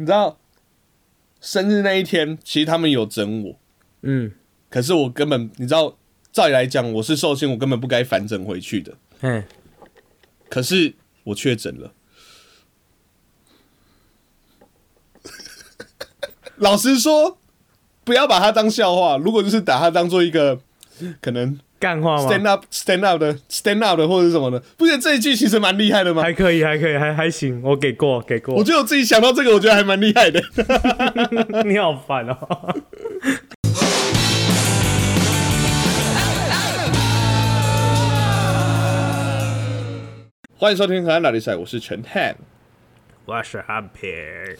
[0.00, 0.38] 你知道
[1.40, 3.58] 生日那一天，其实他们有整我，
[4.02, 4.32] 嗯，
[4.70, 5.98] 可是我根本你知道，
[6.32, 8.96] 照理来讲我是寿星，我根本不该反整回去的。
[9.22, 9.42] 嗯，
[10.48, 11.92] 可是我确诊了。
[16.58, 17.36] 老实说，
[18.04, 19.16] 不要把它当笑话。
[19.16, 20.60] 如果就是把它当做一个
[21.20, 26.22] 可能干话吗？stand up stand up 的 stand up 的或者是什么的，不觉得这一句其实蛮厉害的吗？
[26.22, 28.64] 还可以，还可以，还还行，我给过，给过我。
[28.64, 30.42] 觉得我自己想到这个，我觉得还蛮厉害的。
[31.64, 32.36] 你好烦哦。
[40.56, 42.34] 欢迎收听《河岸拉力赛》，我是陈汉。
[43.24, 44.56] 我是 Happy。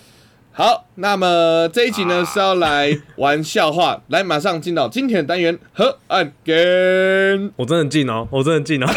[0.53, 7.53] 好，那么这一集呢是要来玩笑话， 来马上进到今天的单元河岸 game。
[7.57, 8.87] 我真的进哦，我真的进哦。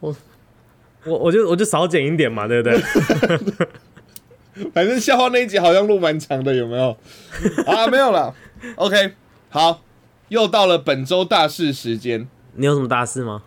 [0.00, 0.16] 我
[1.04, 2.82] 我我就我就少剪一点嘛，对不对？
[4.74, 6.96] 反正笑话那一集好像录蛮长的，有没有？
[7.66, 8.34] 啊，没有了。
[8.74, 9.12] OK，
[9.50, 9.82] 好，
[10.28, 12.26] 又到了本周大事时间。
[12.56, 13.42] 你有什么大事吗？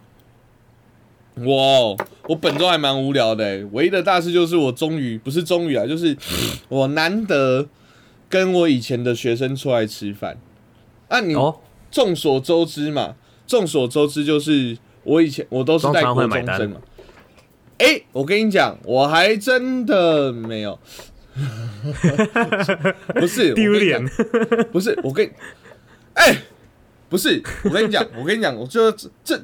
[1.46, 1.96] 哇，
[2.28, 6.16] 我本周还蛮无聊的欸，唯一的大事就是我终于不是终于啊，就是
[6.70, 7.68] 我难得
[8.28, 10.38] 跟我以前的学生出来吃饭。
[11.08, 16.82] 啊，你哦，众所周知嘛，众所周知就是我以前我都是带国通常会买单中生嘛。
[17.78, 20.80] 哎、我跟你讲，我还真的没有，
[23.14, 24.04] 不是丢脸。
[24.72, 25.30] 不是我跟，
[26.16, 26.42] 哎、
[27.08, 28.92] 不是我跟你讲，我跟你讲，我就
[29.24, 29.40] 这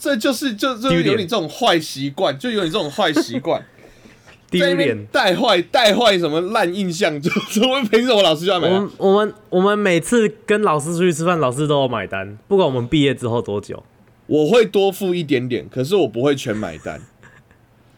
[0.00, 3.62] 这这就是就就有你这种坏习惯，就有你这种坏习惯，
[4.50, 5.06] 丢脸。
[5.12, 7.30] 带坏带坏什么烂印象，就
[7.68, 8.76] 我们凭什么老师就要买单？
[8.76, 13.84] 我们我们我们每次跟老师出去吃饭，老师都要买单，不管我们毕业之后多久。
[14.26, 17.02] 我会多付一点点，可是我不会全买单。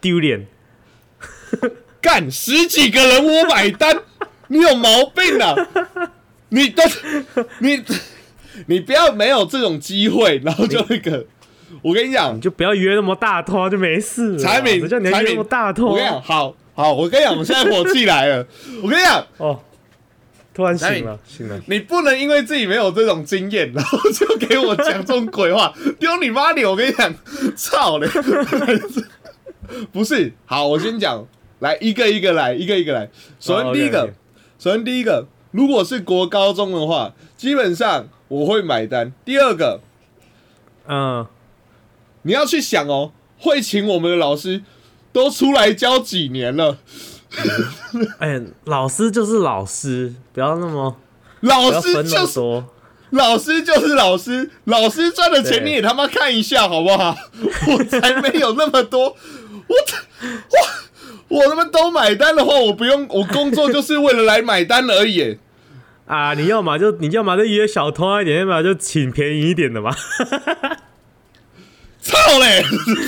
[0.00, 0.46] 丢脸。
[2.00, 4.02] 干十几个人我买单，
[4.48, 5.54] 你有毛病啊！
[6.48, 6.82] 你都
[7.60, 7.82] 你
[8.66, 11.26] 你不要没有这种机会，然后就那个，
[11.80, 14.38] 我跟你讲你，就不要约那么大拖就没事了。
[14.38, 15.90] 产品谁叫你约那么大拖？
[15.92, 18.46] 我跟你讲，好好，我跟你讲，我现在火气来了，
[18.82, 19.58] 我跟你讲，哦，
[20.54, 21.60] 突然醒了，醒了。
[21.66, 26.68] 你不能因为自己没有这种经验，然后就给我讲这种鬼话，丢你妈脸！
[26.68, 27.14] 我跟你讲，
[27.56, 28.08] 操嘞！
[29.90, 31.26] 不是，好，我先讲，
[31.60, 33.08] 来一个一个来，一个一个来。
[33.40, 34.12] 首先第一个
[34.58, 39.12] 首先第一个，如果是国高中的话，基本上我会买单。
[39.24, 39.80] 第二个，
[40.86, 41.26] 嗯，
[42.22, 44.62] 你要去想哦，会请我们的老师
[45.12, 46.78] 都出来教几年了，
[48.18, 50.96] 哎、老师就是老师，不要那么
[51.40, 52.40] 老师就是。
[53.12, 57.14] 老师就是老师，老师赚的钱你也他妈看一下好不好？
[57.68, 59.04] 我才没有那么多，
[59.66, 59.76] 我
[61.28, 65.36] 我我他妈都买单的话，我不用，我工作就是为了来买单而已。
[66.06, 69.94] 啊，你要么就你要么就约小偷一点，要么就请便宜一点的嘛。
[72.12, 72.62] 操嘞！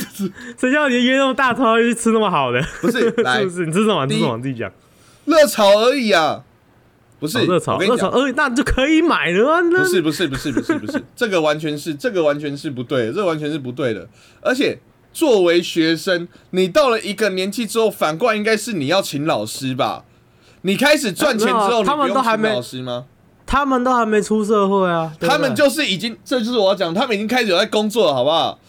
[0.59, 2.61] 谁叫你约那么大偷去吃那么好的？
[2.81, 3.65] 不是 来是不是？
[3.65, 4.07] 你吃什么？
[4.07, 4.37] 吃什么？
[4.41, 4.71] 自己讲。
[5.25, 6.43] 热炒而已啊，
[7.19, 9.59] 不是哦热炒，热炒而已，那就可以买了啊。
[9.61, 14.07] 那不是不是不是不是不是， 这个完全是这个完全是不对的，这个完全是不对的。
[14.41, 14.77] 而且
[15.11, 20.03] 作为学生，你到了一个年纪之后，反过来应该是你要请老师吧？
[20.61, 23.05] 你开始赚钱之后，他们都还没老师吗？
[23.47, 28.59] 他们都还没出社会啊，他们就是已经，这就是我要讲，他们已经开始有在工作了，好不好？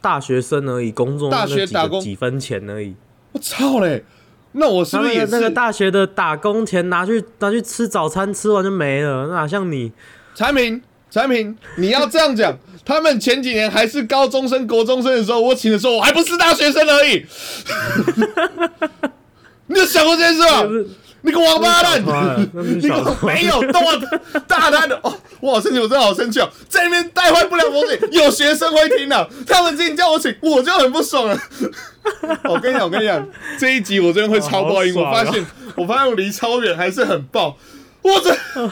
[0.00, 2.94] 大学生而已，工作大学打工几分钱而已。
[3.32, 4.04] 我操嘞！
[4.52, 9.92] 那我是不是也是那个大学的打工钱拿去拿去吃早餐，吃完就没了，哪像你？
[10.34, 10.82] 产品？
[11.08, 17.24] 产品，你要这样讲， 他们前几年还是高中生、国中生的时候，我请的时候，我还不是大学生而已。
[19.66, 20.68] 你有想过这件事吗就？
[20.74, 20.88] 是
[21.22, 22.02] 你个王八蛋！
[22.54, 24.00] 你个没有动啊，
[24.46, 25.14] 大胆的哦！
[25.40, 31.38] 我好生气，我真的好生气哦，在那边带坏不良风景， 有学生会听的、他们今天叫我请，我就很不爽了。
[32.44, 33.26] 我跟你讲，我跟你讲，
[33.58, 34.94] 这一集我真的会超爆音。
[34.96, 35.46] 哦好爽哦我发现，
[35.76, 37.56] 我发现我离超远还是很爆，
[38.02, 38.36] 我真，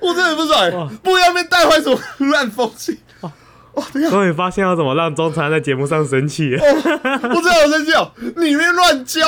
[0.00, 1.98] 我真的很不哇爽，不要那边带坏什么
[2.32, 2.98] 烂风气。
[4.08, 6.60] 终于发现要怎么让中餐在节目上生气哦。
[6.62, 8.12] 我真的好生气哦！
[8.36, 9.20] 你们乱教。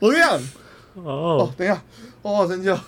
[0.00, 0.34] 我跟你讲，
[0.94, 1.82] 哦哦，，等一下，
[2.22, 2.78] 我好生气哦！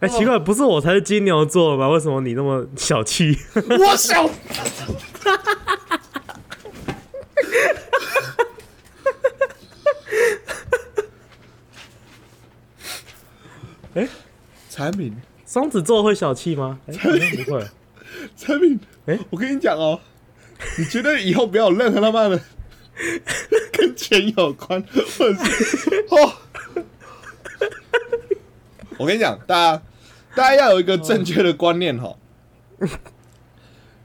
[0.00, 1.88] 哎、奇怪，不是我才是金牛座吗？
[1.88, 3.36] 为什么你那么小气？
[3.54, 4.30] 我小，
[13.94, 14.08] 哎
[14.70, 15.14] 产品，
[15.44, 16.78] 双子座会小气吗？
[16.86, 16.94] 哎、
[17.44, 17.66] 不会。
[18.36, 20.00] 产品，哎我跟你讲哦，
[20.78, 22.40] 你绝对以后不要有任何他妈的
[23.72, 24.82] 跟钱有关，
[25.16, 26.32] 或者是哦。
[28.98, 29.82] 我跟你讲，大家
[30.34, 32.16] 大家要有一个正确的观念哈，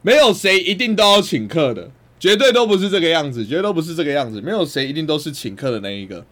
[0.03, 6.23] 没有谁一定都要请客的，绝对都不是这个样子，绝对都不是这个样子，没有谁一定都是请客的那一个。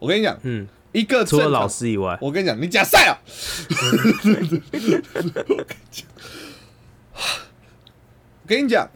[0.00, 3.14] 我跟你讲，嗯，一个除了老师以外，我跟你讲，你假赛啊！
[8.42, 8.90] 我跟你讲，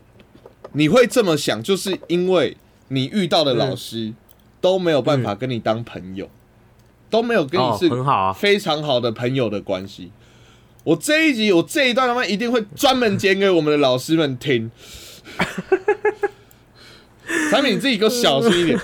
[0.72, 2.56] 你会这么想，就是因为
[2.88, 4.12] 你遇到的老师
[4.60, 6.28] 都没有办法跟你当朋友，
[7.10, 10.10] 都没有跟你哦是很好啊非常好的朋友的关系。
[10.84, 14.70] 我这一集，我这一段他妈一定会专门剪给我们的老师们听。
[17.50, 18.78] 产品你自己给我小心一点，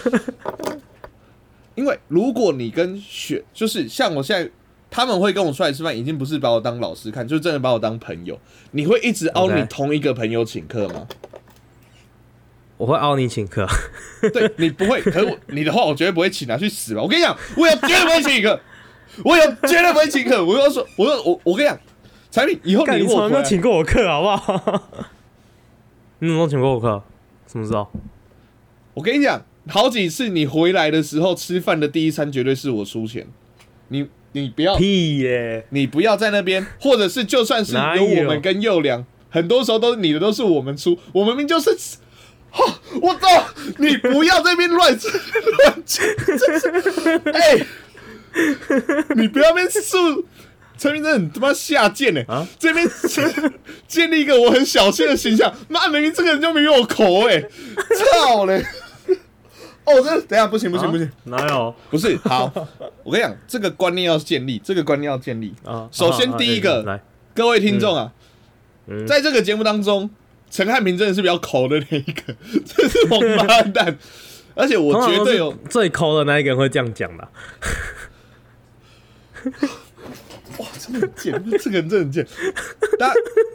[1.74, 4.50] 因为如果你跟学，就是像我现在，
[4.90, 8.38] 他们会跟我出来吃饭，已经不是把我当老师看，就真的把我当朋友。
[8.70, 11.06] 你会一直凹你同一个朋友请客吗？
[12.80, 13.66] 我会凹你请客。
[14.32, 17.02] 对你不会，可你的话，我绝对不会请他去死吧。
[17.02, 18.60] 我跟你讲，我有绝对不会请客，
[19.22, 20.42] 我有绝对不会请客。
[20.42, 21.78] 我要说，我说我我跟你讲，
[22.30, 24.88] 产品以后你 从来没有请过我客，好不好？
[26.20, 27.02] 你怎么请过我客？
[27.46, 27.86] 什么时候？
[28.94, 33.26] 我跟你讲，好几次你回来的时候吃饭的第一餐绝对是我出钱，
[33.88, 35.66] 你你不要屁耶！
[35.68, 41.76] 你不要在那边，或者是就算是有有我们跟幼良，很多时候都是你的都是我们出，我们明明就是，
[42.50, 43.44] 哈， 我操，
[43.78, 47.66] 你不要这边乱乱讲，真是， 哎、
[49.16, 50.26] 你不要在那边树。
[50.78, 52.88] 陈明真的很他妈下贱呢、啊这边
[53.86, 57.46] 建立一个我很小气的形象，妈明明这个人就没有口味、
[58.22, 58.64] 操嘞！
[59.84, 62.50] 哦，这等下不行不行不行，啊哪有不是好，
[63.04, 65.54] 我跟你讲，这个观念要建立，这个观念要建立。
[65.66, 65.86] 啊？
[65.92, 67.02] 首先啊第一个啊来，
[67.34, 68.12] 各位听众啊，
[68.86, 70.08] 嗯在这个节目当中，
[70.50, 72.34] 陈汉平真的是比较抠的那一个，
[72.66, 73.96] 真是王八蛋，
[74.54, 77.28] 而且我绝对有最抠的那一个人会这样讲的。
[80.58, 82.26] 哇，真的很贱，这个人真的很贱。
[82.98, 83.14] 大家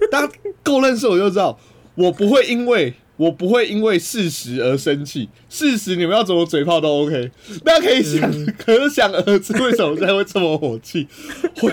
[0.09, 0.33] 大家
[0.63, 1.59] 够认识我就知道，
[1.95, 7.29] 我不会因为我不会因为事实而生气，事实你们要怎么嘴炮都 OK。
[7.63, 11.07] 大家可以想，可想而知为什么我现在会这么火气。
[11.57, 11.69] 会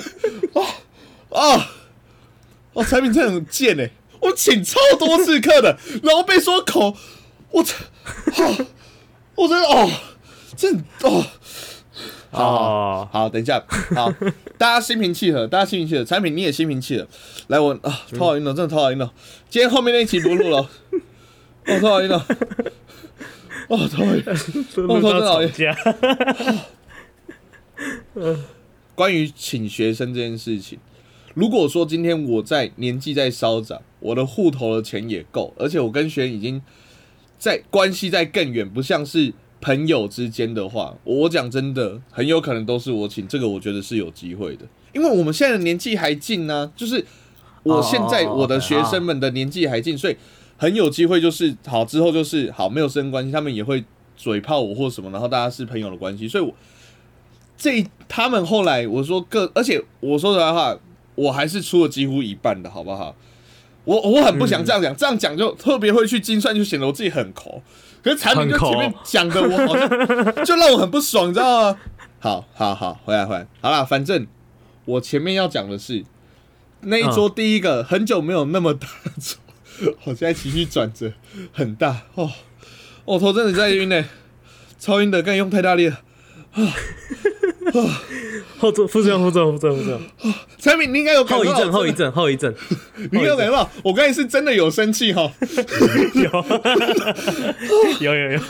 [0.53, 0.61] 啊
[1.31, 1.71] 啊
[2.75, 3.91] 哦，产品真的很贱哎、
[4.23, 6.97] 我请超多次客的， 然后被说口，
[7.51, 7.77] 我操，
[8.37, 8.67] 哦、
[9.35, 9.91] 我真的哦，
[10.57, 11.27] 真的哦。
[12.31, 13.63] 好好哦，好，等一下，
[13.95, 14.11] 好，
[14.57, 17.07] 大家心平气和，大家心平气和，产品你也心平气和。
[17.49, 19.13] 来，我啊，头好晕了，真的头好晕了。
[19.51, 20.67] 今天后面那一期不录了，
[21.67, 22.27] 哦，头好晕了，
[23.69, 24.25] 哦，头 好晕。
[24.77, 25.77] 录到吵架。
[28.95, 30.79] 关于请学生这件事情，
[31.35, 36.61] 如果说今天我在年纪在稍长，我的户头的钱也够，而且我跟学员已经
[37.39, 47.05] 在关系在更远，不像是朋友之间的话，我讲真的，很有可能都是我请，这个我觉得是有机会的，因为我们现在的年纪还近呢、就是
[47.63, 50.17] 我现在我的学生们的年纪还近，所以
[50.57, 53.85] 很有机会就是好之后就是好没有生关系，他们也会
[54.17, 56.53] 嘴炮我或什么，然后大家是朋友的关系，所以我
[57.57, 60.77] 这他们后来我说各，而且我说实在话，
[61.23, 63.15] 我还是出了几乎一半的好不好？
[63.85, 67.63] 我我很不想这样讲，这样讲就特别会去精算，就显得我自己很抠。
[68.03, 71.79] 可是产品就前面讲的，我 好像就让我很不爽，你知道吗？
[72.21, 74.27] 好好好，回来回来，好啦，反正
[74.85, 76.05] 我前面要讲的是
[76.83, 81.13] 那一桌第一个很久没有那么大的桌，我现在情绪转折
[81.53, 82.31] 很大哦，
[83.05, 84.05] 我头真的在晕呢、
[84.79, 86.01] 超晕的，刚才用太大力了。
[88.59, 90.35] 后座副作用，副作用，副作用，副作用。
[90.59, 92.53] 产品你应该有后遗症，后遗症，后遗症。
[93.11, 95.31] 你有感冒，我刚才是真的有生气哈。
[98.01, 98.41] 有有有。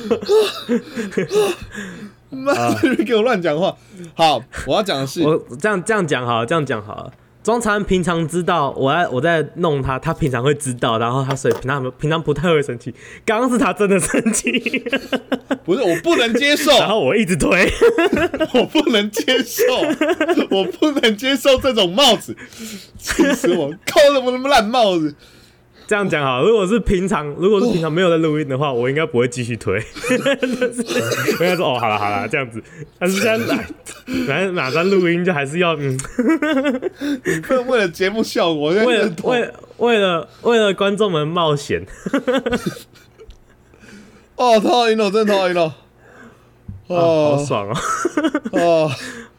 [2.30, 3.76] 妈的，给我乱讲话。
[4.14, 7.12] 好，我要讲的是，我这样这样讲好了，这样讲好了。
[7.42, 12.94] 庄禅平常知道我在我在弄他，他平常会知道，然后他所以平常平常不太会生气。
[13.24, 14.52] 刚刚是他真的生气，
[15.64, 17.68] 不是我不能接受， 然后我一直推。
[18.54, 19.62] 我不能接受，
[20.50, 22.36] 我不能接受这种帽子，
[22.98, 23.70] 气死我！
[23.86, 25.14] 扣什么什么烂帽子？
[25.86, 29.74] 这样讲好了，如果是平常，如果是平常没有在录音的话，我应该不会继续推。
[29.78, 32.62] 我应该说哦，好了好了，这样子。
[32.98, 33.66] 但是现在来，
[34.26, 35.98] 反正哪在录音就还是要嗯，
[37.24, 41.84] 你不能为了节目效果，为了为为了为了观众们冒险。
[44.36, 45.62] 哦，讨厌了，真的讨厌了。
[46.88, 47.76] 哦好哦爽哦，
[48.60, 48.90] 哦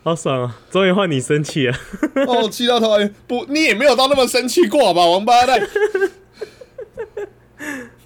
[0.03, 0.51] 好爽哦！
[0.71, 1.75] 终于换你生气了。
[2.27, 3.13] 哦，气到讨厌！
[3.27, 5.61] 不，你也没有到那么生气过好吧，王八蛋。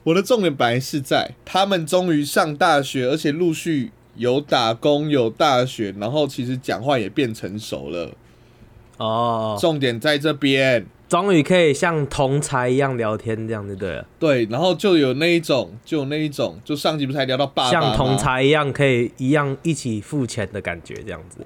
[0.08, 8.12] 我的重点本来是在他们终于上大学，而且陆续有打工、有大学，然后其实讲话也变成熟了。
[8.96, 14.08] 哦，重点在这边，终于可以像同才一样聊天，这样就对了。
[14.18, 18.16] 对，然后就有那一种，就有那一种，就上集不是还聊到爸爸像同吗？
[18.16, 21.46] 才一样可以一样一起付钱的感觉，这样子。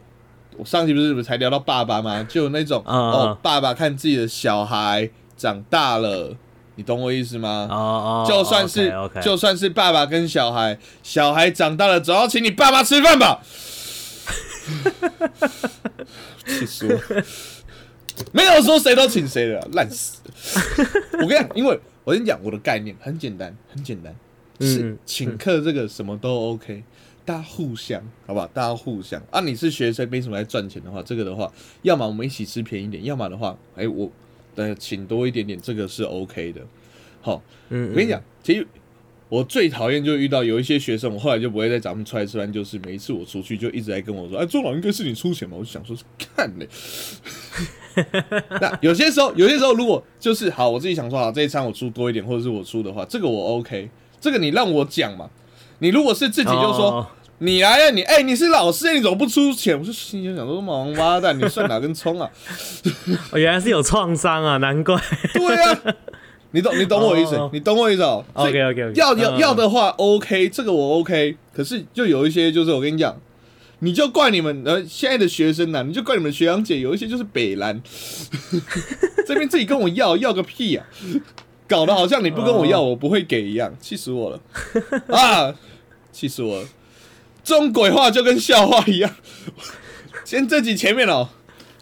[0.55, 2.23] 我上集不是才聊到爸爸吗？
[2.29, 6.37] 就有那种哦，爸爸看自己的小孩长大了，
[6.81, 7.67] 你懂我意思吗？
[7.69, 13.39] 哦哦，就算是就算是爸爸跟小孩，小孩长大了，总要请你爸爸吃饭吧？
[16.47, 17.23] 气死我！
[18.31, 20.17] 没有说谁都请谁的啊，烂死！
[21.21, 24.11] 我跟你讲，因为我跟你讲，我的概念很简单，很简单，
[24.59, 26.83] 是嗯请客这个什么都 OK，
[27.23, 28.47] 大家互相，好不好？
[28.47, 31.51] 大家互相啊，你是学生，没什么来赚钱的话，这个的话，
[31.83, 34.11] 要么我们一起吃便宜点，要么的话，哎、我
[34.55, 36.61] 呃请多一点点，这个是 OK 的。
[37.21, 38.65] 好，嗯，我跟你讲，其实
[39.29, 46.67] 我最讨厌就遇到有一些学生，我后来就不会再找他们出来吃饭，就是每一次我出去就一直在跟我说，哎，周老应该是你出钱嘛，我就想说，看嘞。
[48.61, 53.89] 那有些时候，有些时候如果就是好，我自己想说好，这一餐我出多一点，或者是我出的话，这个我 OK，
[54.19, 55.29] 这个你让我讲嘛。
[55.79, 57.07] 你如果是自己就说、哦
[57.43, 59.77] 你来呀、你哎、你是老师，你怎么不出钱？
[59.77, 62.29] 我就心里想说，妈王八蛋，你算哪根葱啊？
[63.33, 64.95] 哦原来是有创伤啊，难怪。
[65.33, 65.79] 对啊，
[66.51, 68.23] 你懂你懂我意思 哦，你懂我意思哦。
[68.33, 71.35] OK，OK，OK 要要嗯要的话 OK，这个我 OK。
[71.51, 73.19] 可是就有一些就是我跟你讲，
[73.79, 77.81] 你就怪你们呃现在的学生呐、啊，你就怪你们学长姐，有一些就是北蓝，
[79.25, 80.85] 这边自己跟我要要个屁啊！
[81.67, 84.39] 搞得好像你不跟我要，哦我不会给一样，气死我了
[85.09, 85.55] 啊！
[86.11, 86.67] 气死我了！
[87.43, 89.15] 这种鬼话就跟笑话一样。
[90.23, 91.29] 先这集前面哦，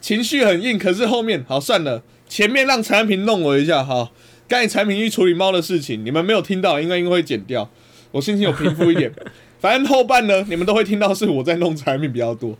[0.02, 4.12] 情绪很硬，可是后面好算了，前面让产品弄我一下哈。
[4.48, 7.70] 刚才产品去处理猫的事情，你们没有听到，应该应该会剪掉。
[8.12, 9.14] 我心情有平复一点。
[9.60, 12.58] 反正后半呢，你们都会听到是我在弄产品比较多。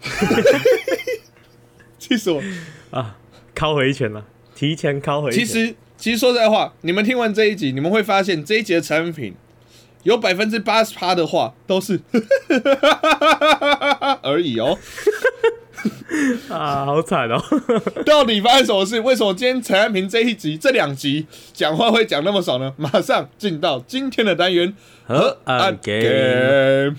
[1.98, 2.42] 气死我！
[2.90, 3.16] 啊，
[3.54, 5.44] 敲回一拳了，提前敲回一拳。
[5.44, 9.34] 其实，其实说实在话，你们听完这一集，你们会发现这一集的产品
[10.04, 12.00] 有百分之八十趴的话都是
[14.22, 14.78] 而已哦。
[16.48, 17.42] 啊，好惨哦。
[18.06, 19.00] 到底发生什么事？
[19.00, 22.72] 为什么今天陈安平这一集、这两集讲话会讲那么少呢？
[22.76, 24.74] 马上进到今天的单元
[25.06, 26.96] 和安 game。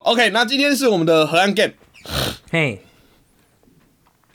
[0.00, 1.72] OK，那今天是我们的河岸 game。
[2.50, 2.82] 嘿，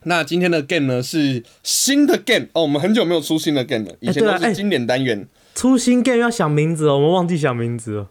[0.06, 5.28] 那今天的 game 呢是新的 game 哦，我们很久没有出新的 game 了，以前都是经典单元。
[5.56, 8.10] 出新 game 要想名字哦，我们忘记想名字了。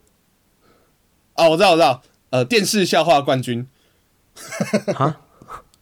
[1.35, 3.67] 哦，我知道，我知道，呃，电视笑话冠军，
[4.97, 5.21] 啊？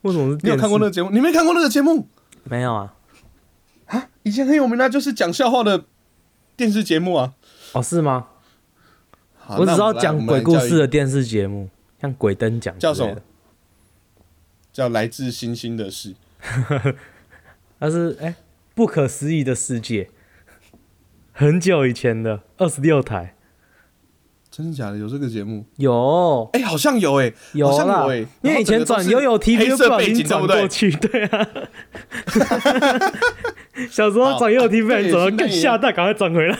[0.01, 0.39] 为什么是？
[0.41, 0.91] 你有看过那个？
[0.91, 1.09] 节目？
[1.11, 2.07] 你没看过那个节目？
[2.43, 2.93] 没有啊？
[3.87, 5.85] 啊以前很有名的，就是讲笑话的
[6.55, 7.33] 电视节目啊。
[7.73, 8.27] 哦，是吗？
[9.57, 13.15] 我只知道讲鬼故事，的电视节目，像鬼灯奖叫什么？
[14.71, 16.15] 叫《来自星星的事》。
[17.79, 18.35] 它是哎、
[18.75, 20.09] 不可思议的世界，
[21.31, 23.35] 很久以前的二十六台
[24.51, 24.97] 真的假的？
[24.97, 25.65] 有这个节目？
[25.77, 30.23] 有哎、好像有哎、有啦好像有哎、因为以前转悠悠 TV 黑就不小心？
[30.23, 31.47] 转过去，对啊。
[33.89, 36.57] 小时候转悠悠 TV 转到，对更吓到，赶快转回来。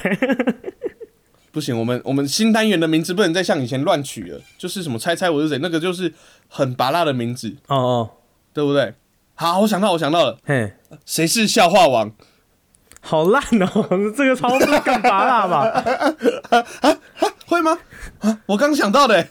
[1.51, 6.13] 不行，我们我们新单元的名字不能再像以前乱取了，就是什么猜猜我是谁，那个就是
[6.47, 8.09] 很拔辣的名字，哦哦，
[8.53, 8.93] 对不对？
[9.35, 10.73] 好，我想到，我想到了，嘿，
[11.05, 12.11] 谁是笑话王？
[13.01, 16.15] 好烂哦， 这个超不敢拔辣吧？
[17.47, 17.77] 会吗？
[18.19, 19.29] 啊，我刚想到的、欸，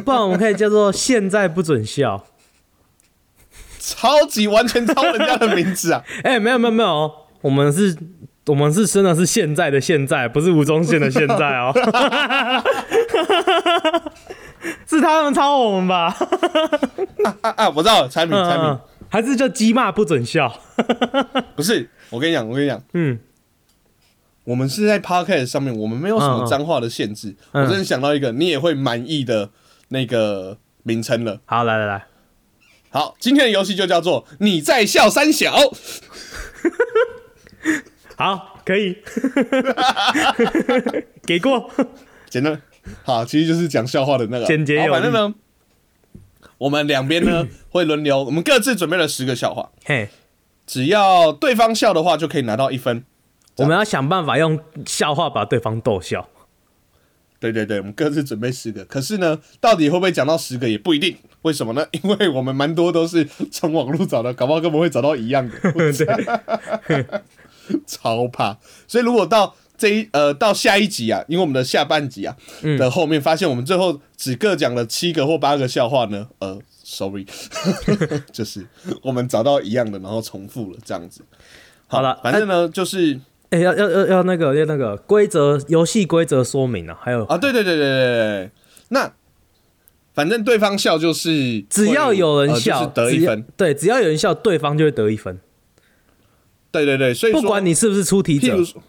[0.00, 2.26] 不然我们可以叫做现在不准笑。
[3.84, 6.04] 超级完全抄人家的名字啊！
[6.22, 7.98] 哎、没有没有没有哦，我们是，
[8.46, 11.72] 我们是真的是现在的现在，不是吴宗宪的现在哦。
[14.86, 16.14] 是他们抄我们吧？
[17.42, 20.52] 啊啊，我知道了，产品产品、嗯嗯，还是叫鸡骂不准笑？
[21.56, 23.18] 不是，我跟你讲，我跟你讲，嗯，
[24.44, 27.34] 我们是在 podcast 上面，我们没有什么脏话的限制。
[27.52, 29.50] 嗯我真的想到一个你也会满意的
[29.88, 31.40] 那个名称了。
[31.44, 32.04] 好，来来来，
[32.90, 35.54] 好，今天的游戏就叫做“你在笑三小
[38.16, 38.96] 好，可以，
[41.26, 41.70] 给过。”，
[42.28, 42.60] 简单。
[43.04, 44.44] 好，其实就是讲笑话的那个。
[44.44, 45.34] 简洁有力反正呢，
[46.58, 50.08] 我们两边呢 会轮流，我们各自准备了十个笑话，嘿，
[50.66, 53.04] 只要对方笑的话，就可以拿到一分。
[53.58, 56.28] 我们要想办法用笑话把对方逗笑。
[57.38, 58.84] 对对对，我们各自准备十个。
[58.84, 61.16] 可是呢，到底会不会讲到十个也不一定。
[61.42, 61.84] 为什么呢？
[61.90, 65.56] 因为我们蛮多都是从网络找的，搞不好根本会找到一样的。
[67.86, 68.58] 超怕。
[68.86, 72.36] 所以如果到这一呃到下一集啊，因为我们的下半集啊
[72.78, 77.26] 的后面发现我们最后只各讲了七个或八个笑话呢，呃，sorry，
[78.32, 78.66] 就是
[79.02, 81.22] 我们找到一样的，然后重复了这样子。
[81.86, 83.18] 好了反正呢就是
[83.50, 88.50] 哎、要要要要那个要那个规则游戏规则说明啊，还有啊，对对对对对对对，
[88.88, 89.12] 那
[90.14, 93.44] 反正对方笑就是只要有人笑，呃就是得一分。
[93.56, 95.38] 对，只要有人笑，对方就会得一分，
[96.72, 98.64] 对对对，所以不管你是不是出题者譬如。
[98.64, 98.82] 说，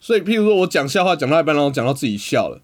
[0.00, 2.60] 所以譬如说我讲笑话讲到一半，然后讲到自己笑了，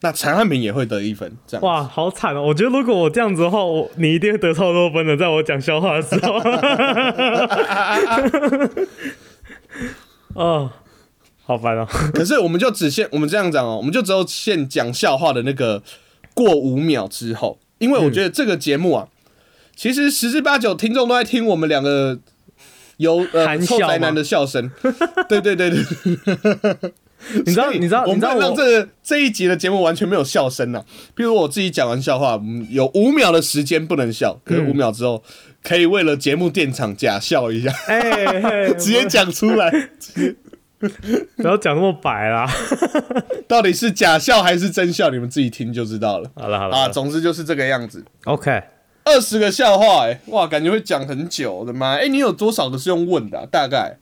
[0.00, 1.64] 那陈汉平也会得一分，这样。
[1.64, 2.42] 哇，好惨哦！
[2.42, 6.34] 我觉得如果我这样子的话，我你一定会得超多分的，在我讲笑话的时候。
[10.34, 10.70] 哦，
[11.44, 11.86] 好烦哦！
[12.12, 15.82] 可是我们就只限我们这样讲哦，我们就只有限讲笑话的那个
[16.34, 19.08] 过五秒之后，因为我觉得这个节目啊，
[19.74, 22.18] 其实十之八九听众都在听我们两个
[22.98, 24.70] 有呃宅男的笑声。
[25.28, 25.78] 对对对对，
[27.44, 30.84] 你知道，你知道，我们让这个这一集的节目完全没有笑声呐、
[31.14, 35.22] 比如我自己讲完笑话，嗯，有五秒的时间不能笑，可是嗯五秒之后
[35.62, 37.72] 可以为了节目电场假笑一下，
[38.78, 39.70] 直接讲出来，
[41.36, 42.46] 不要讲那么白啦。
[43.48, 46.30] 到底是假笑还是真笑，你们自己听就知道了。
[46.36, 48.04] 好了好了啊，总之就是这个样子。
[48.24, 48.62] ，OK，
[49.06, 51.94] 二十个笑话、哎，哇，感觉会讲很久，我的妈！
[51.94, 53.98] 哎、你有多少个是用问的啊、大概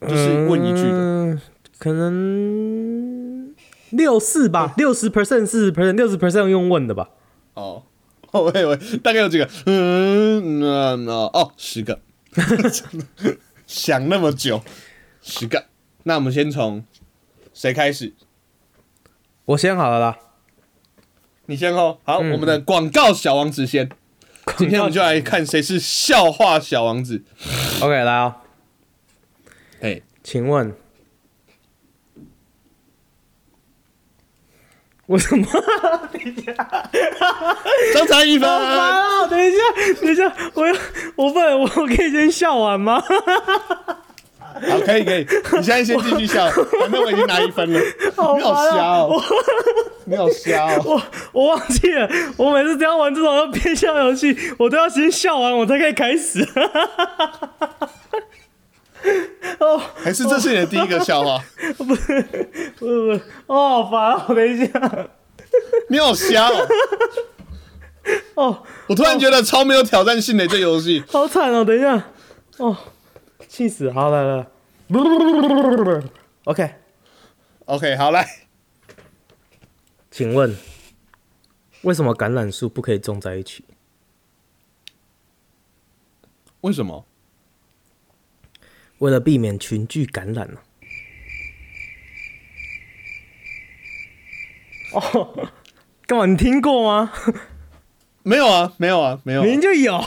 [0.00, 0.88] 就是问一句的。
[0.90, 1.40] 嗯，
[1.78, 3.54] 可能
[3.90, 7.10] 六四吧，六十 percent、四十 percent、六十 percent 用问的吧。
[7.52, 7.82] 哦，
[8.32, 12.00] 哦，喂喂大概有几个，嗯，那那哦，十个，
[13.66, 14.62] 想那么久，
[15.20, 15.66] 十个。
[16.04, 16.82] 那我们先从
[17.52, 18.14] 谁开始？
[19.44, 20.16] 我先好了啦，
[21.44, 21.98] 你先哦。
[22.04, 23.90] 好，我们的广告小王子先。
[24.56, 27.22] 今天我们就来看谁是笑话小王子。
[27.80, 28.36] OK 来啊、
[29.80, 30.74] 哎，请问
[35.06, 35.46] 我什么？
[37.94, 38.48] 张才一分。
[38.48, 39.26] 啊！
[39.26, 39.58] 等一下，
[40.00, 40.74] 等一下，我要
[41.16, 43.02] 我不能，我可以先笑完吗？
[44.70, 46.48] 好，可以可以，你现在先继续笑，
[46.80, 47.80] 反正我已经拿一分了。
[48.16, 49.22] 好你好瞎哦，
[50.04, 50.82] 你好瞎哦。
[50.84, 56.46] 我 我忘记了，我每次只要玩这种变笑游戏，我都要先笑完，我才可以开始。
[59.58, 61.42] 哦，还是这是你的第一个笑话？
[61.76, 62.86] 不不不，
[63.46, 64.24] 哦，好烦哦！
[64.34, 65.08] 等一下，
[65.88, 66.68] 你好瞎哦！
[68.34, 71.02] 哦，我突然觉得超没有挑战性的这游戏。
[71.08, 71.64] 好惨哦！
[71.64, 72.02] 等一下，
[72.58, 72.76] 哦，
[73.52, 73.92] 气死！
[73.92, 74.46] 好来来
[76.44, 78.26] ，OK，OK，好来，
[80.10, 80.56] 请问
[81.82, 83.66] 为什么橄榄树不可以种在一起？
[86.62, 87.04] 为什么？
[89.00, 90.60] 为了避免群聚感染呢、
[94.96, 95.50] 哦，
[96.06, 96.24] 干嘛？
[96.24, 97.12] 你听过吗？
[98.24, 99.98] 没有啊，没有啊，没有啊、明明就有，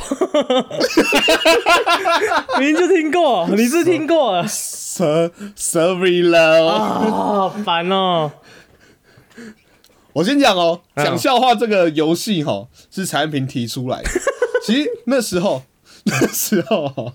[2.59, 6.65] 明明就听过，你是听过了 So sorry 了。
[6.65, 6.79] 啊，
[7.11, 8.31] 好烦哦！
[10.13, 14.09] 我先讲哦，嗯讲笑话这个游戏哈是产品提出来的。
[14.65, 15.63] 其实那时候，
[16.05, 17.11] 那时候齁，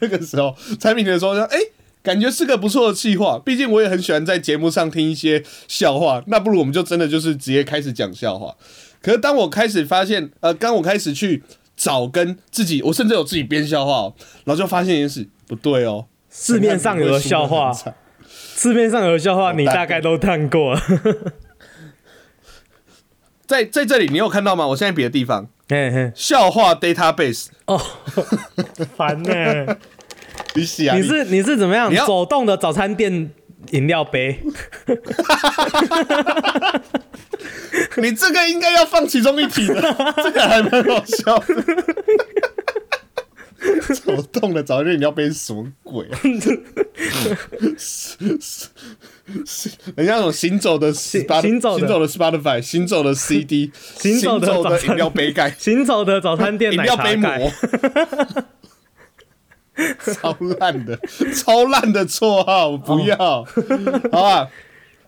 [0.00, 1.58] 那个时候产品的时候说，哎、
[2.02, 3.38] 感觉是个不错的计划。
[3.38, 8.54] 毕竟我也很喜欢在节目上听一些笑话，那不如我们就真的就是直接开始讲笑话。
[9.02, 11.42] 可是当我开始发现，呃，当我开始去
[11.76, 17.72] 找跟自己，我甚至有自己编笑话、哦，然后就发现一件事，不对哦，市面上有的笑话，
[18.28, 20.74] 市面上有的笑话，你大概都看过。
[20.74, 20.82] 了。
[23.46, 24.66] 在在这里，你有看到吗？
[24.66, 27.80] 我现在别的地方，嘿嘿，笑话 database，哦，
[28.94, 29.76] 烦呢、
[30.54, 31.90] 你你是你是怎么样？
[32.06, 33.30] 走动的早餐店
[33.72, 34.40] 饮料杯？
[37.98, 39.80] 你这个应该要放其中一题的，
[40.22, 41.64] 这个还蛮好笑的。
[43.94, 46.20] 走动的早餐你要背什么鬼啊？
[49.96, 57.52] 人家那种行走的 Spot- 行走的行走的 Spotify，行走的 CD，行走的饮料杯盖，行走的早餐店饮料杯膜盖。，
[60.14, 60.96] 超烂的，
[61.34, 63.16] 超烂的绰号，我不要，
[64.10, 64.50] 好吧？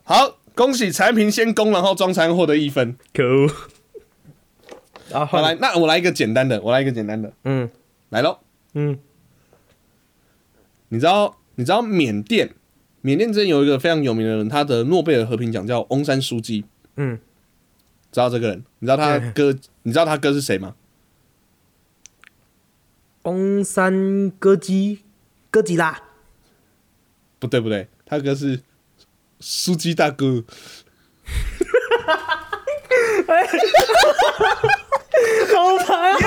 [0.05, 2.97] 好，恭喜产品先攻，然后装餐获得一分。
[3.13, 3.51] 可恶！
[5.13, 7.69] 啊，好来，那我来一个简单的，我来一个简单的，嗯
[8.11, 8.39] 来喽。
[8.75, 8.99] 嗯，
[10.91, 12.51] 你知道你知道缅甸
[13.01, 16.65] 缅甸之前有一个非常有名的人，他的诺贝尔和平奖叫翁山书记，
[16.97, 17.19] 嗯，
[18.13, 18.65] 知道这个人？
[18.79, 19.53] 你知道他哥？
[19.83, 20.75] 你知道他哥是谁吗？
[23.23, 25.01] 翁山歌姬，
[25.51, 26.03] 歌姬啦，
[27.39, 28.61] 不对不对，他哥是
[29.41, 30.43] 书记大哥。
[35.53, 36.19] 好烦啊！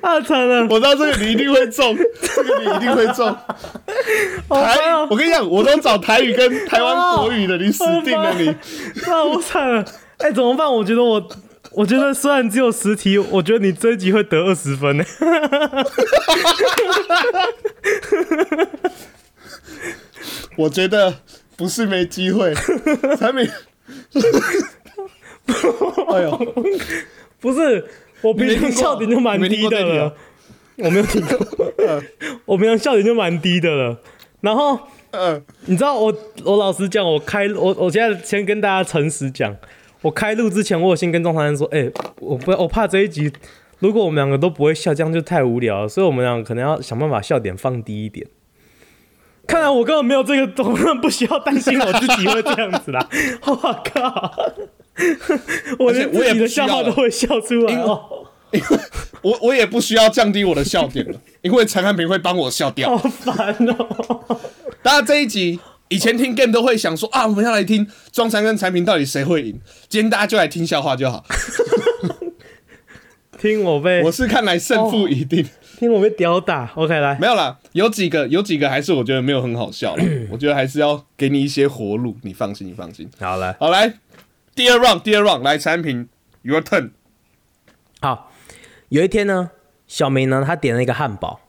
[0.00, 0.66] 啊，惨了！
[0.68, 3.36] 我知道这个你一定会中，这个你一定会中。
[4.48, 5.04] 台！
[5.10, 8.54] 我跟你讲，我都找台语跟台湾国语的，你死定了你！
[9.06, 9.84] 那我惨了！
[10.18, 10.72] 哎、怎么办？
[10.72, 11.20] 我觉得我，
[11.74, 15.04] 我觉得虽然只有十题，我觉得你这一集会得二十分呢。
[20.56, 21.14] 我觉得
[21.56, 22.54] 不是没机会，
[23.18, 23.48] 产品。
[26.08, 26.54] 哎呦，
[27.40, 27.84] 不是，
[28.20, 30.14] 我平常笑点就蛮低的了。
[30.76, 31.38] 我没有听过，
[32.44, 33.98] 我平常笑点就蛮低的了。
[34.40, 34.78] 然后
[35.12, 39.56] 嗯，你知道我，我老实讲，我开我我现在先跟大家诚实讲，
[40.02, 43.32] 我开录之前，我有先跟钟常人说，哎、我不我怕这一集，
[43.78, 48.26] 如果我们两个都不会笑，这样就太无聊了，所以我们两个可能要想办法笑点放低一点。
[49.46, 53.08] 看来我根本没有这个，我根本不需要担心我自己会这样子啦。
[53.46, 53.54] 我
[53.92, 54.32] 靠！
[55.78, 58.26] 我连而且我也自己的笑话都会笑出来哦，
[59.22, 62.96] 我我也不需要降低我的笑点了，因为陈汉平会帮我笑掉。
[62.96, 64.40] 好烦哦！
[64.82, 65.58] 大家这一集
[65.92, 69.60] 以前听 game 都会想说啊，我们要来听庄三跟产品到底谁会赢。
[69.90, 71.22] 今天大家就来听笑话就好。
[73.38, 75.46] 听我被我是看来胜负已定。
[75.78, 80.04] 听我被屌打，OK 来，没有啦，有几个有几个还是我觉得没有很好笑了。
[80.30, 83.10] 我觉得还是要给你一些活路，你放心，你放心。
[83.18, 83.92] 好来，好，来
[84.54, 86.08] 第二 round，第二 round 来产品
[86.42, 86.90] ，your turn。
[88.00, 88.32] 好，
[88.88, 89.50] 有一天呢，
[89.86, 91.40] 小明呢，他点了一个汉堡，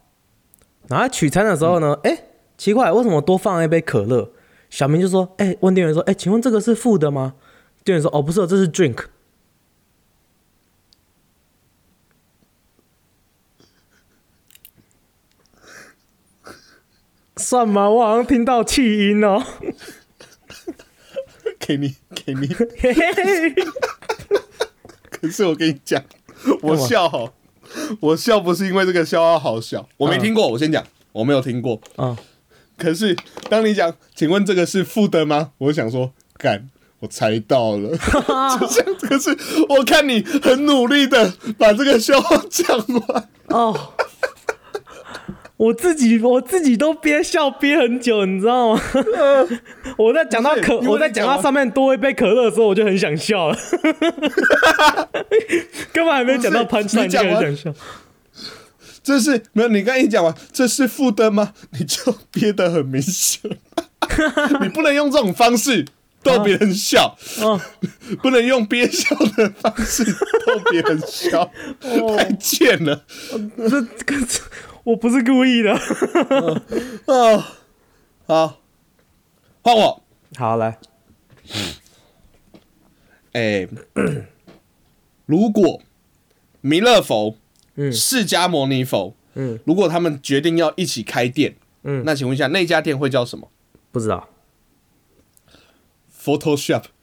[0.90, 2.18] 然后他取餐的时候呢，哎、
[2.58, 4.32] 奇怪，为什么多放了一杯可乐？
[4.70, 7.36] 小明就说，哎、问店员说，哎、请问这个是付的吗？
[7.84, 9.06] 店员说，哦，不是，这是 drink。
[17.36, 17.90] 算吗？
[17.90, 19.44] 我好像听到气音哦。
[21.60, 22.48] 给你，给你。
[25.10, 26.04] 可是我跟你讲，
[26.62, 27.34] 我笑好，
[28.00, 30.48] 我笑不是因为这个笑话好笑，我没听过。
[30.50, 31.80] 我先讲，我没有听过。
[31.98, 32.16] 嗯，
[32.78, 33.16] 可是
[33.50, 35.52] 当你讲，请问这个是负的吗？
[35.58, 36.68] 我想说，干，
[37.00, 37.90] 我猜到了。
[38.60, 39.36] 就这样，可是
[39.70, 43.30] 我看你很努力的把这个笑话讲完。
[43.48, 43.94] 哦，
[45.58, 48.82] 我自己我自己都憋笑憋很久，你知道吗？
[49.98, 53.58] 我在讲到可我在讲到上面多一杯可乐的时候，我就很想笑了，
[55.94, 57.80] 根本还没讲到不是 punch line 就你讲完很想笑。
[59.04, 61.54] 这是没有，你刚才一讲完，这是负的吗？
[61.72, 63.52] 你就憋得很明显。
[64.62, 65.86] 你不能用这种方式
[66.22, 67.60] 逗别人笑，哦，
[68.24, 71.52] 不能用憋笑的方式逗别人笑，
[72.18, 73.04] 太贱了。
[73.58, 74.28] 这这个
[74.84, 75.74] 我不是故意的。
[77.06, 77.44] 哦，
[78.26, 78.62] 好，
[79.62, 80.04] 换我。
[80.36, 80.80] 好，来，
[83.34, 83.68] 哎、
[85.26, 85.82] 如果
[86.62, 87.38] 弥勒佛、
[87.76, 93.50] 嗯释迦牟尼佛，嗯如果他们决定要一起开店，嗯那请问一下，那家店会叫什么
[93.92, 94.30] 不知道。
[96.24, 96.84] ？Photoshop。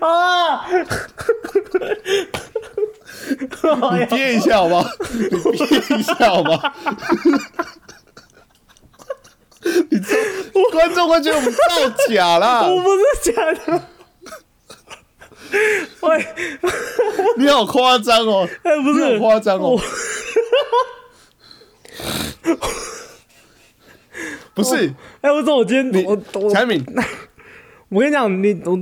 [0.00, 0.66] 啊！
[3.98, 4.84] 你憋一下好不好？
[5.12, 6.60] 你憋一下好吗？
[9.62, 11.58] 你观众会觉得我们造
[12.08, 12.62] 假啦！
[12.68, 13.82] 我不是假的。
[16.00, 16.26] 喂，
[17.38, 18.48] 你好夸张哦！
[18.62, 19.78] 哎，不是夸张哦！
[24.54, 26.84] 不是，哎，我说我今天你我我产品
[27.88, 28.76] 我跟你讲，你我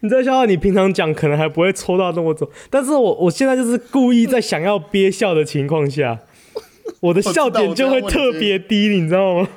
[0.00, 6.18] 你这笑话你平常讲可能还不会抽到那么重，但是我我现在就是故意在想要憋笑的情况下，
[7.00, 9.48] 我的笑点就会特别低，你知道吗？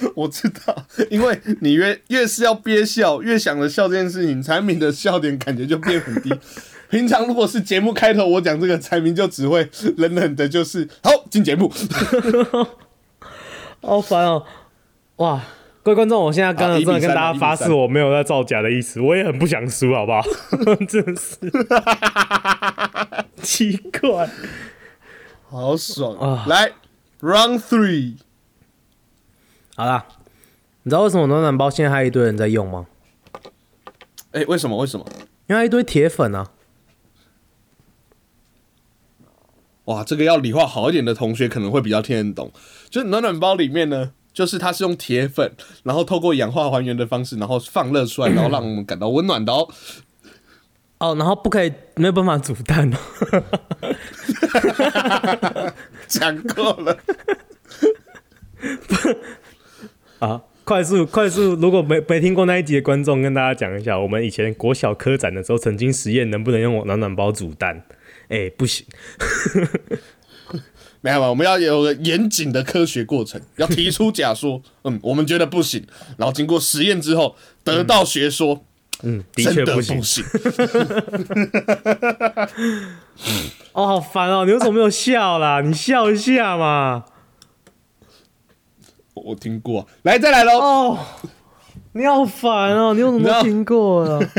[0.14, 6.32] 我知道，因为你越越是要憋笑，越想着笑这件事情，产品的笑点感觉就变很低。
[6.90, 11.70] 平常如果是节目开头我讲这个，产品就只会冷冷的，就是好进节目。
[13.82, 14.42] 好烦哦！
[15.16, 15.42] 哇，
[15.82, 20.22] 各位观众，我现在刚好1比刚真的跟大家发誓，1比3我没有在造假的意思，我也很不想输，好不好？
[20.88, 21.36] 真的是
[23.42, 24.28] 奇怪。
[25.50, 26.72] 好爽啊来
[27.20, 28.14] ，Round Three，
[29.78, 30.04] 好啦，
[30.82, 32.88] 你知道为什么暖暖包现在还有一堆人在用吗？
[34.32, 34.76] 哎、为什么？
[34.76, 35.06] 为什么？
[35.46, 36.50] 因为一堆铁粉啊。
[39.84, 42.50] 哇，这个要理化好一点的同学可能会比较听得懂。
[42.90, 45.52] 就是暖暖包里面呢，就是它是用铁粉，
[45.84, 49.68] 然后透过氧化还原的方式，然后放热出来， 然后让我们感到温暖的哦。
[50.98, 52.96] 哦，然后不可以没有办法煮蛋哦。
[56.08, 56.98] 讲过了，
[60.18, 67.84] 啊，快速快速，如果没没听过那一集的观众，跟大家讲一下，我们以前国小科展的时候，曾经实验能不能用暖暖包煮蛋，
[68.28, 68.84] 哎、不行，
[71.00, 71.28] 没有吧？
[71.28, 78.64] 我们要有个严谨的科学过程，要提出假说， 嗯，我们觉得不行，然后经过实验之后得到学说，
[79.04, 80.02] 嗯，的确不行。
[80.02, 80.24] 行。
[83.72, 84.44] 哦，好烦哦！
[84.44, 85.60] 你为什么没有笑啦？
[85.60, 87.04] 你笑一下嘛。
[89.24, 90.58] 我听过，来再来喽。
[90.58, 90.98] 哦，
[91.92, 92.94] 你好烦哦！
[92.94, 94.20] 你为什么听过了？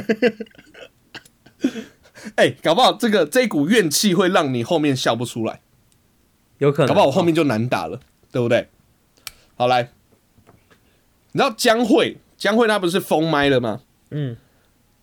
[2.36, 5.62] 哎、搞不好这个这一股怨气会让你后面笑不出来，
[6.58, 8.00] 有可能，搞不好我后面就难打了，
[8.32, 8.68] 对不对？
[9.56, 9.92] 好来，
[11.32, 13.82] 你知道江蕙，江蕙她不是封麦了吗？
[14.12, 14.36] 嗯，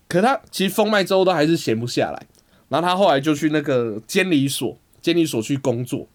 [0.07, 2.27] 可她其实封麦之后都还是闲不下来，
[2.69, 6.07] 然后她后来就去那个监理所，监理所去工作，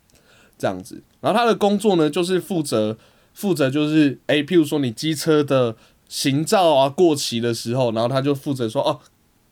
[0.59, 1.03] 这样子。
[1.21, 2.97] 然后她的工作呢，就是负责
[3.35, 5.77] 负责就是哎、譬如说你机车的
[6.09, 9.01] 行照啊过期的时候，然后他就负责说哦。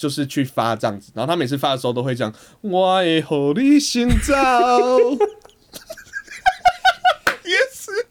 [0.01, 4.89] 就是去发这样子，然后他每次发的时候都会讲“我会和你行照”，
[7.45, 8.07] 也是，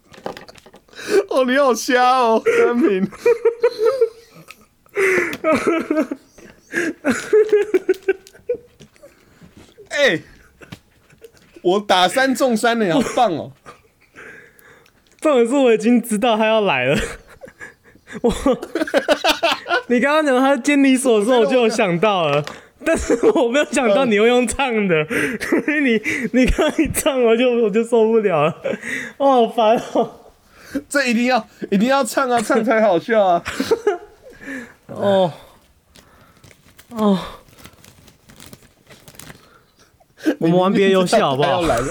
[1.29, 3.10] 哦，你好瞎哦，三明。
[9.89, 10.21] 哎、
[11.63, 13.51] 我打三中三呢，好棒哦！
[15.21, 16.97] 重点是我已经知道他要来了。
[18.21, 18.34] 我，
[19.88, 22.43] 你刚刚讲他监理所的时候，我就有想到了，
[22.84, 26.01] 但是我没有想到你会用唱的，所以你
[26.34, 28.55] 你刚刚一唱，我就我就受不了了，
[29.17, 30.10] 我，好烦哦，
[30.88, 33.43] 这一定要一定要唱啊，唱才好笑啊！
[34.88, 35.32] 哦，
[36.89, 37.19] 哦，
[40.39, 41.62] 我们玩别的游戏好不好？
[41.62, 41.67] 要？
[41.67, 41.86] 来了，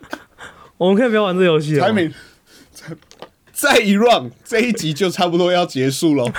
[0.78, 1.86] 我们可以不要玩这游戏了吗。
[1.86, 2.12] 台美，
[2.72, 2.86] 再
[3.52, 6.30] 再一 round，这一集就差不多要结束了。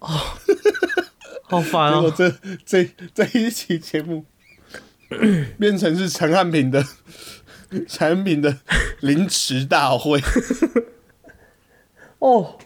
[1.48, 2.10] 好烦哦！
[2.10, 4.24] 结果这这这一期节目
[5.58, 6.84] 变成是陈汉平的
[7.86, 8.58] 产品的
[9.00, 10.20] 凌迟大会。
[12.18, 12.58] 哦，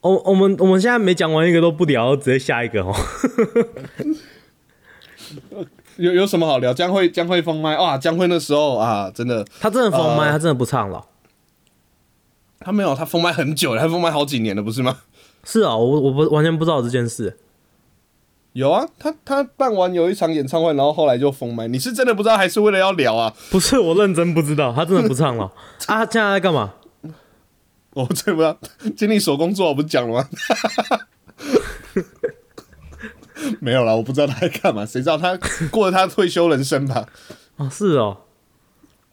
[0.00, 2.94] 我我们我们现在没讲完一个都不聊，直接下一个哦。
[5.96, 6.72] 有有什么好聊？
[6.72, 7.98] 将会将会封麦哇！
[7.98, 11.04] 将会那时候啊，真的，他真的封麦，呃他真的不唱了。
[12.60, 14.98] 他没有，他封麦很久了，他封麦好几年了，不是吗？
[15.44, 17.38] 是啊，我我不完全不知道这件事。
[18.52, 21.68] 有啊，他他办完有一场演唱会，然后后来就封麦。
[21.68, 23.32] 你是真的不知道，还是为了要聊啊？
[23.50, 25.44] 不是，我认真不知道，他真的不唱了
[25.86, 26.04] 啊！
[26.04, 26.74] 他现在在干嘛？
[27.94, 28.56] 我真不知道，
[28.96, 30.28] 经理手工作我不是讲了吗？
[33.60, 35.38] 没有啦，我不知道他在干嘛，谁知道他
[35.70, 37.06] 过了他退休人生吧？
[37.56, 38.16] 哦，是哦，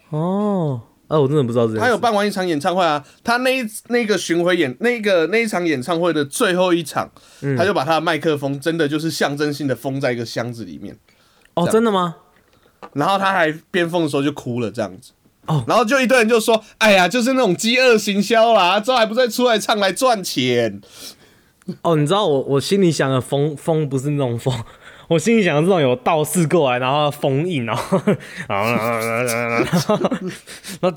[0.10, 1.82] 哦，哎、我真的不知道这件事。
[1.82, 7.10] 他有办完一场演唱会啊，他那一那个巡回演那个那一场演唱会的最后一场，
[7.58, 10.98] 他就把他的麦克风真的就是象征性的封在一个箱子里面，
[11.56, 12.16] 哦，真的吗？
[12.94, 15.12] 然后他还边封的时候就哭了这样子。
[15.48, 20.82] 哦然后就一堆人就说：“哎呀，就是那种饥饿行销啦，之后还不再出来唱来赚钱。
[21.84, 24.54] 哦，你知道我我心里想的封封不是那种封，
[25.10, 28.02] 我心里想的这种有道士过来，然后封印，然后
[28.48, 30.00] 然后然后然后然后
[30.80, 30.94] 然后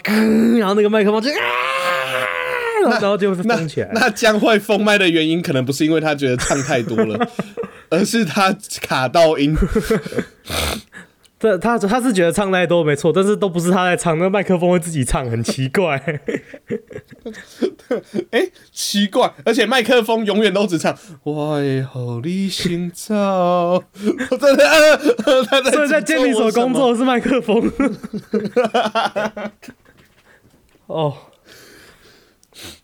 [0.59, 1.37] 然后那个麦克风就啊，
[3.01, 3.91] 然后就会封起来。
[3.95, 7.29] 那将会封麦的原因，可能不是因为他觉得唱太多了，
[7.91, 9.57] 而是他卡到音。
[11.41, 15.97] 这他他是觉得唱太多没错，但是都不是他在唱，那个麦克风会自己唱，很奇怪。
[18.31, 23.09] 哎、奇怪，而且麦克风永远都只唱“我会好你心照”，
[24.31, 24.67] 我真的，
[25.49, 27.63] 他在所以在监理所工作的是麦克风。
[30.89, 31.17] 哦，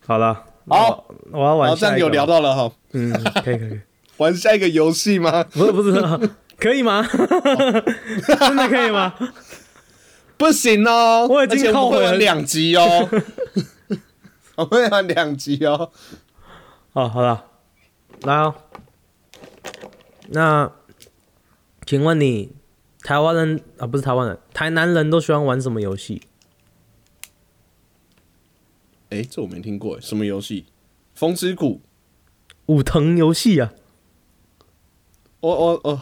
[0.07, 3.13] 好了，好，我要玩然后这样有聊到了哈，嗯，
[3.45, 3.81] 可以可以，
[4.17, 5.45] 玩下一个游戏吗？
[5.53, 5.93] 不是不是，
[6.59, 7.07] 可以吗？
[7.07, 9.15] 真的可以吗？
[10.37, 13.09] 不行哦，我已经后悔了两集哦，
[14.57, 15.91] 我们会玩两集哦。
[16.93, 17.47] 哦，好了，
[18.23, 18.55] 来哦。
[20.29, 20.73] 那，
[21.87, 22.53] 请问你，
[23.03, 26.23] 台湾人啊，不是台湾人，台南人都喜欢玩什么游戏？
[29.11, 30.67] 哎、这我没听过，什么游戏？
[31.15, 31.81] 风之谷？
[32.67, 33.73] 武藤游戏啊。
[35.41, 36.01] 我我我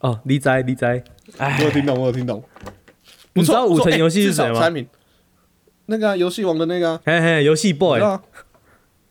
[0.00, 1.02] 哦，理仔理仔，
[1.38, 1.56] 哎。
[1.58, 2.42] 我有听懂，我有听懂。
[3.34, 4.60] 你知道五层游戏是至少谁吗？
[4.60, 4.88] 产品
[5.86, 8.00] 那个啊游戏王的那个啊，嘿嘿，游戏 boy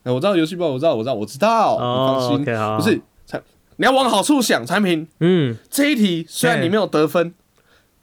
[0.04, 1.72] 我知道游戏 boy，，我知道，我知道，我知道。
[1.74, 3.42] 你放哦心，，OK 好，不是产，
[3.76, 5.06] 你要往好处想，产品。
[5.20, 7.34] 嗯，这一题虽然你没有得分，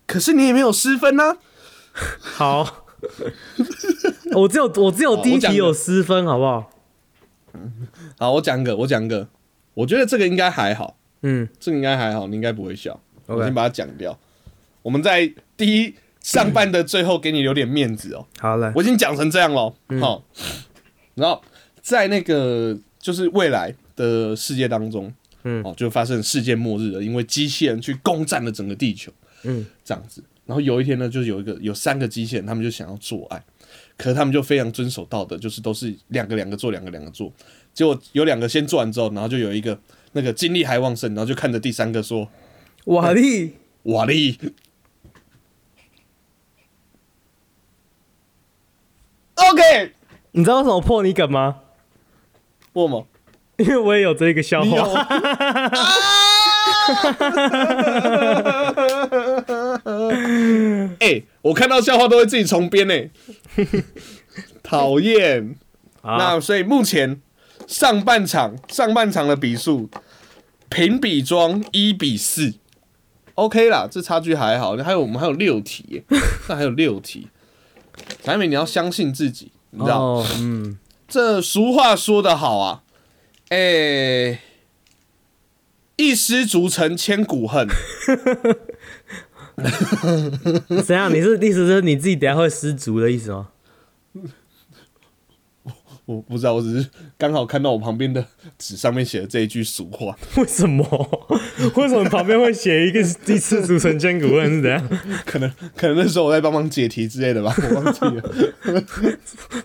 [0.05, 1.37] 可是你也没有失分呐。
[2.19, 2.85] 好，
[4.35, 6.69] 我只有我只有第一题有失分，好不好？
[8.19, 9.27] 好，我讲一个，我讲一个，
[9.73, 12.99] 我觉得这个应该还好，嗯这个应该还好，你应该不会笑。
[13.25, 14.15] 我先把它讲掉。
[14.83, 18.23] 我们在第一上半的最后给你留点面子哦。
[18.37, 20.23] 好嘞，我已经讲成这样了，嗯好、
[21.15, 21.43] 然后
[21.81, 25.11] 在那个就是未来的世界当中，
[25.43, 29.11] 嗯哦，就发生世界末日了，因为机器人去攻占了整个地球，
[29.41, 30.23] 嗯，这样子。
[30.45, 33.43] 然后有一天呢，就有一个有三个机器人，他们就想要做爱，
[33.97, 37.33] 可是他们就非常遵守道德，就是都是两个两个做，两个两个做。
[37.75, 39.77] 结果有两个先做完之后，然后就有一个
[40.13, 42.27] 那个精力还旺盛，然后就看着第三个说
[42.85, 44.39] 瓦力，：“瓦力。”
[49.35, 49.91] OK，
[50.31, 51.57] 你知道为什么破你梗吗？
[52.73, 53.03] 破吗？
[53.57, 54.87] 因为我也有这个笑话。
[60.99, 62.93] 哎、我看到笑话都会自己重编呢，
[64.63, 65.55] 讨厌。
[66.01, 67.21] 好那所以目前
[67.67, 69.89] 上半场上半场的比数
[70.69, 72.53] 平比庄一比四
[73.35, 74.75] ，OK 啦，这差距还好。
[74.77, 76.03] 还有我们还有六题耶，
[76.49, 77.27] 那还有六题。
[78.23, 79.99] 产品你要相信自己，你知道？
[79.99, 82.83] 哦，嗯，这俗话说得好啊，
[83.49, 84.41] 哎、
[85.95, 87.67] 一失足成千古恨。
[90.85, 91.13] 怎样？
[91.13, 93.49] 你是意思是你自己等下会失足的意思吗？
[96.05, 96.87] 我不知道，我只是
[97.17, 98.23] 刚好看到我旁边的
[98.59, 100.83] 纸上面写的这一句俗话， 为什么？
[101.75, 104.89] 为什么旁边会写一个 “一次组成千古恨”是怎样？
[105.25, 108.21] 可能可能那时候我在帮忙解题之类的吧，我忘记了。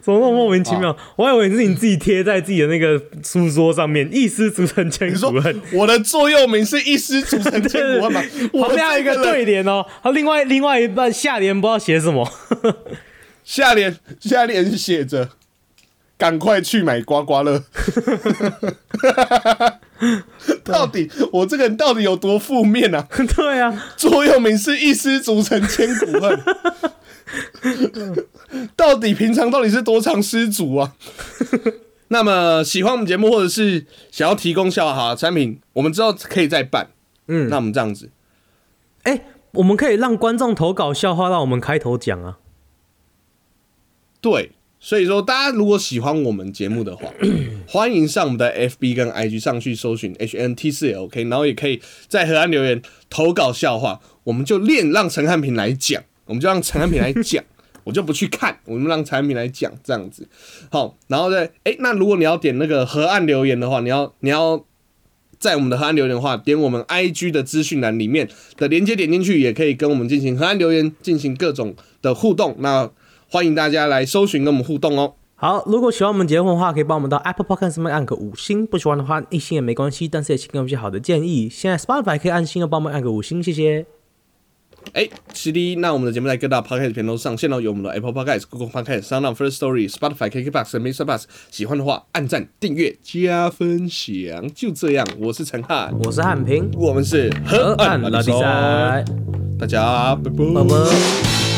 [0.01, 0.97] 怎么那么莫名其妙？
[1.17, 8.23] 我还以为是你自己贴在自己的那个书桌上面，“一失足成千古恨我的座右铭是一失足成千古恨吗？”，
[8.55, 12.27] 我旁边还有一个对联哦，他另外另外一半下联不知道写什么。
[13.45, 15.29] 下联下联写着
[16.21, 17.65] “赶快去买刮刮乐”。
[20.63, 23.09] 到底我这个人到底有多负面啊？
[23.35, 26.39] 对啊，座右铭是一失足成千古恨。
[28.77, 30.95] 到底平常到底是多常失足啊？
[32.09, 36.91] 那么喜欢我们节目，或者是想要提供笑话产品，我们知道可以再办。
[37.29, 38.11] 嗯那我们这样子，
[39.05, 42.39] 哎、我们可以让观众投稿笑话，让我们开头讲啊。
[44.21, 47.13] 对，所以说大家如果喜欢我们节目的话，
[47.69, 57.45] 欢迎上我们的 FB 跟 IG 上去搜寻 HNT 四 LK，然后也可以在河岸留言投稿笑话，我们就练让陈汉平来讲，我们就让陈汉平来讲。
[57.83, 60.29] 我就不去看，我们让陈汉平来讲这样子，
[60.71, 64.65] 好，然后再哎、那如果你要点那个河岸留言的话，你要你要
[65.39, 72.55] 在我们的河岸留言的话，点我们 IG 的资讯栏里面的连接点进去，也可以跟我们进行河岸留言，进行各种的互动。
[72.59, 72.89] 那
[73.33, 75.15] 欢迎大家来搜寻跟我们互动哦。
[75.37, 81.49] 好，如果喜欢我们节目的话，可以帮我们到 Apple Podcast 上面按个五星；不喜欢的话，一星也没关系，但是也请给我们一些好的建议。
[81.49, 83.87] 现在 Spotify 可以按星的，帮我们按个五星，谢谢。
[84.95, 91.05] 哎，是的，那我们的节目在各大 podcast 频道上线了，有我们的 Apple Podcast、Google Podcast、Sound On、First Story、Spotify、KKBox 和 Mr.
[91.05, 91.23] Bus。
[91.53, 95.07] 喜欢的话，按赞、订阅、加分享，就这样。
[95.21, 99.05] 我是陈汉，我是汉平，我们是河河岸岸拉力拉力赛赛，，
[99.61, 101.50] 大家拜拜拜拜。